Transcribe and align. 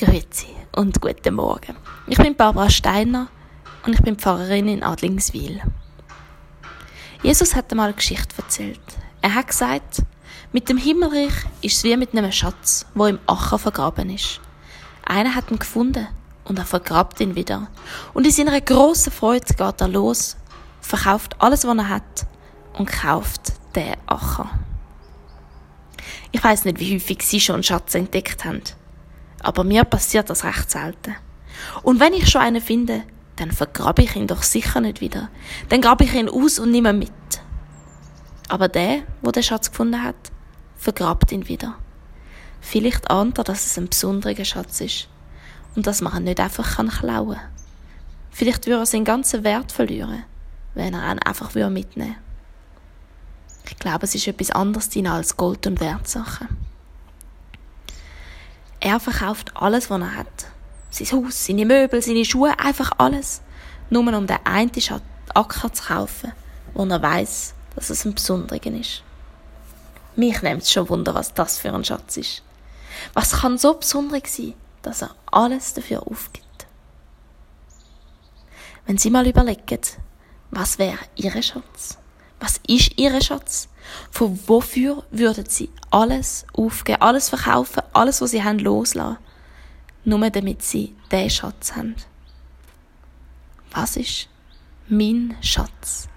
Grüezi 0.00 0.46
und 0.72 0.98
guten 1.02 1.34
Morgen. 1.34 1.76
Ich 2.06 2.16
bin 2.16 2.34
Barbara 2.34 2.70
Steiner 2.70 3.28
und 3.84 3.92
ich 3.92 4.00
bin 4.00 4.16
Pfarrerin 4.16 4.66
in 4.66 4.82
Adlingswil. 4.82 5.60
Jesus 7.22 7.54
hat 7.54 7.70
einmal 7.70 7.88
eine 7.88 7.96
Geschichte 7.96 8.34
erzählt. 8.38 8.80
Er 9.20 9.34
hat 9.34 9.48
gesagt, 9.48 10.00
mit 10.52 10.70
dem 10.70 10.78
Himmelreich 10.78 11.34
ist 11.60 11.76
es 11.76 11.84
wie 11.84 11.98
mit 11.98 12.16
einem 12.16 12.32
Schatz, 12.32 12.86
wo 12.94 13.04
im 13.04 13.18
Acher 13.26 13.58
vergraben 13.58 14.08
ist. 14.08 14.40
Einer 15.04 15.34
hat 15.34 15.50
ihn 15.50 15.58
gefunden 15.58 16.08
und 16.44 16.58
er 16.58 16.64
vergrabt 16.64 17.20
ihn 17.20 17.34
wieder. 17.34 17.68
Und 18.14 18.24
in 18.24 18.32
seiner 18.32 18.58
grossen 18.62 19.12
Freude 19.12 19.52
geht 19.52 19.80
er 19.82 19.88
los, 19.88 20.38
verkauft 20.80 21.36
alles, 21.40 21.66
was 21.66 21.76
er 21.76 21.88
hat 21.90 22.26
und 22.72 22.90
kauft 22.90 23.52
den 23.76 23.96
Acher. 24.06 24.48
Ich 26.32 26.42
weiß 26.42 26.64
nicht, 26.64 26.80
wie 26.80 26.94
häufig 26.94 27.20
Sie 27.20 27.38
schon 27.38 27.56
einen 27.56 27.64
Schatz 27.64 27.94
entdeckt 27.94 28.46
haben. 28.46 28.62
Aber 29.42 29.64
mir 29.64 29.84
passiert 29.84 30.30
das 30.30 30.44
recht 30.44 30.70
selten. 30.70 31.16
Und 31.82 32.00
wenn 32.00 32.12
ich 32.12 32.28
schon 32.28 32.42
einen 32.42 32.60
finde, 32.60 33.02
dann 33.36 33.50
vergrabe 33.50 34.02
ich 34.02 34.16
ihn 34.16 34.26
doch 34.26 34.42
sicher 34.42 34.80
nicht 34.80 35.00
wieder. 35.00 35.30
Dann 35.68 35.80
grabe 35.80 36.04
ich 36.04 36.14
ihn 36.14 36.28
aus 36.28 36.58
und 36.58 36.70
nehme 36.70 36.90
ihn 36.90 36.98
mit. 36.98 37.12
Aber 38.48 38.68
der, 38.68 39.02
wo 39.22 39.30
den 39.30 39.42
Schatz 39.42 39.70
gefunden 39.70 40.02
hat, 40.02 40.16
vergrabt 40.76 41.32
ihn 41.32 41.48
wieder. 41.48 41.76
Vielleicht 42.60 43.10
ahnt 43.10 43.38
er, 43.38 43.44
dass 43.44 43.64
es 43.64 43.78
ein 43.78 43.88
besonderer 43.88 44.44
Schatz 44.44 44.80
ist 44.80 45.08
und 45.74 45.86
dass 45.86 46.00
man 46.00 46.16
ihn 46.16 46.24
nicht 46.24 46.40
einfach 46.40 46.76
klauen 46.76 47.36
kann. 47.36 47.50
Vielleicht 48.30 48.66
würde 48.66 48.80
er 48.82 48.86
seinen 48.86 49.04
ganzen 49.04 49.44
Wert 49.44 49.72
verlieren, 49.72 50.24
wenn 50.74 50.94
er 50.94 51.12
ihn 51.12 51.18
einfach 51.20 51.54
mitnehmen 51.54 51.86
würde. 51.86 52.16
Ich 53.68 53.78
glaube, 53.78 54.04
es 54.04 54.14
ist 54.14 54.26
etwas 54.26 54.50
anderes 54.50 54.90
drin 54.90 55.06
als 55.06 55.36
Gold 55.36 55.66
und 55.66 55.80
Wertsachen. 55.80 56.48
Er 58.90 58.98
verkauft 58.98 59.52
alles, 59.54 59.88
was 59.88 60.00
er 60.00 60.16
hat. 60.16 60.46
Sein 60.90 61.12
Haus, 61.12 61.46
seine 61.46 61.64
Möbel, 61.64 62.02
seine 62.02 62.24
Schuhe, 62.24 62.58
einfach 62.58 62.90
alles. 62.98 63.40
Nur 63.88 64.02
um 64.02 64.26
den 64.26 64.38
einen 64.44 64.72
Acker 65.32 65.72
zu 65.72 65.84
kaufen, 65.84 66.32
wo 66.74 66.84
er 66.84 67.00
weiß, 67.00 67.54
dass 67.76 67.90
es 67.90 68.04
ein 68.04 68.14
besonderer 68.14 68.66
ist. 68.66 69.04
Mich 70.16 70.42
nimmt 70.42 70.62
es 70.62 70.72
schon 70.72 70.88
Wunder, 70.88 71.14
was 71.14 71.32
das 71.34 71.56
für 71.56 71.72
ein 71.72 71.84
Schatz 71.84 72.16
ist. 72.16 72.42
Was 73.14 73.30
kann 73.30 73.58
so 73.58 73.74
besonders 73.74 74.34
sein, 74.34 74.54
dass 74.82 75.02
er 75.02 75.14
alles 75.30 75.72
dafür 75.72 76.04
aufgibt? 76.04 76.66
Wenn 78.86 78.98
Sie 78.98 79.10
mal 79.10 79.24
überlegen, 79.24 79.82
was 80.50 80.80
wäre 80.80 80.98
Ihr 81.14 81.40
Schatz? 81.40 81.96
Was 82.40 82.58
ist 82.66 82.98
Ihr 82.98 83.20
Schatz? 83.20 83.68
Von 84.10 84.38
wofür 84.46 85.04
würden 85.10 85.46
Sie 85.46 85.68
alles 85.90 86.46
aufgeben, 86.54 87.02
alles 87.02 87.28
verkaufen, 87.28 87.82
alles, 87.92 88.20
was 88.20 88.30
Sie 88.30 88.42
haben, 88.42 88.58
loslassen? 88.58 89.18
Nur 90.04 90.30
damit 90.30 90.62
Sie 90.62 90.94
den 91.12 91.28
Schatz 91.28 91.76
haben. 91.76 91.94
Was 93.72 93.96
ist 93.96 94.28
mein 94.88 95.36
Schatz? 95.42 96.08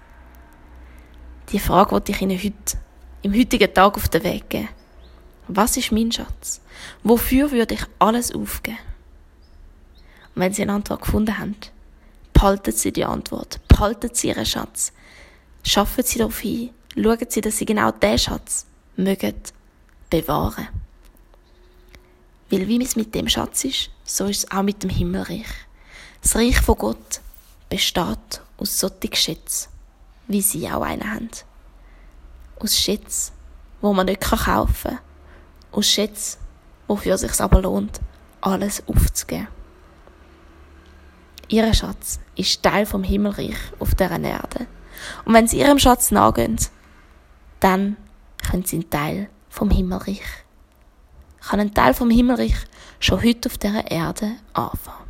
Die 1.50 1.58
Frage 1.58 1.92
wollte 1.92 2.12
ich 2.12 2.22
Ihnen 2.22 2.38
heute, 2.38 2.78
im 3.22 3.34
heutigen 3.34 3.72
Tag 3.72 3.96
auf 3.96 4.08
den 4.08 4.24
Weg 4.24 4.48
geben. 4.48 4.68
Was 5.46 5.76
ist 5.76 5.92
mein 5.92 6.10
Schatz? 6.10 6.62
Wofür 7.02 7.52
würde 7.52 7.74
ich 7.74 7.84
alles 7.98 8.34
aufgeben? 8.34 8.78
Und 10.34 10.42
wenn 10.42 10.52
Sie 10.54 10.62
eine 10.62 10.72
Antwort 10.72 11.02
gefunden 11.02 11.38
haben, 11.38 11.54
behalten 12.32 12.72
Sie 12.72 12.92
die 12.92 13.04
Antwort, 13.04 13.60
behalten 13.68 14.10
Sie 14.12 14.28
Ihren 14.28 14.46
Schatz, 14.46 14.92
Schaffen 15.66 16.04
Sie 16.04 16.18
darauf 16.18 16.40
hin, 16.40 16.70
schauen 16.94 17.26
Sie, 17.26 17.40
dass 17.40 17.56
Sie 17.56 17.64
genau 17.64 17.90
diesen 17.90 18.18
Schatz 18.18 18.66
mögen 18.96 19.34
bewahren. 20.10 20.68
Weil 22.50 22.68
wie 22.68 22.82
es 22.82 22.96
mit 22.96 23.14
dem 23.14 23.28
Schatz 23.28 23.64
ist, 23.64 23.90
so 24.04 24.26
ist 24.26 24.44
es 24.44 24.50
auch 24.50 24.62
mit 24.62 24.82
dem 24.82 24.90
Himmelreich. 24.90 25.46
Das 26.22 26.36
Reich 26.36 26.60
von 26.60 26.76
Gott 26.76 27.20
besteht 27.70 28.42
aus 28.58 28.78
solchen 28.78 29.14
Schätzen, 29.14 29.70
wie 30.28 30.42
Sie 30.42 30.70
auch 30.70 30.82
einen 30.82 31.10
haben. 31.10 31.30
Aus 32.60 32.78
Schätzen, 32.78 33.32
wo 33.80 33.94
man 33.94 34.06
nicht 34.06 34.20
kaufen 34.20 34.90
kann. 34.90 34.98
Aus 35.72 35.88
Schätzen, 35.88 36.38
wofür 36.86 37.14
es 37.14 37.22
sich 37.22 37.40
aber 37.40 37.62
lohnt, 37.62 38.00
alles 38.42 38.82
aufzugeben. 38.86 39.48
Ihr 41.48 41.72
Schatz 41.72 42.20
ist 42.36 42.62
Teil 42.62 42.84
vom 42.84 43.02
Himmelreich 43.02 43.56
auf 43.78 43.94
dieser 43.94 44.20
Erde. 44.20 44.66
Und 45.24 45.34
wenn 45.34 45.46
sie 45.46 45.60
ihrem 45.60 45.78
Schatz 45.78 46.10
nachgehen, 46.10 46.56
dann 47.60 47.96
können 48.48 48.64
sie 48.64 48.78
ein 48.78 48.90
Teil 48.90 49.28
vom 49.48 49.70
Himmelreich. 49.70 50.22
Kann 51.40 51.60
ein 51.60 51.74
Teil 51.74 51.94
vom 51.94 52.10
Himmelreich 52.10 52.54
schon 53.00 53.22
heute 53.22 53.48
auf 53.48 53.58
dieser 53.58 53.90
Erde 53.90 54.32
anfangen. 54.52 55.03